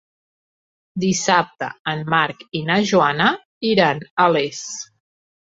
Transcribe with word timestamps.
Dissabte 1.03 1.67
en 1.93 2.01
Marc 2.15 2.41
i 2.61 2.63
na 2.71 2.79
Joana 2.93 3.29
iran 3.75 4.03
a 4.25 4.29
Les. 4.39 4.67